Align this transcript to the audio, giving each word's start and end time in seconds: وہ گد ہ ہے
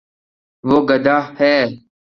وہ 0.63 0.77
گد 0.89 1.05
ہ 1.15 1.17
ہے 1.37 1.55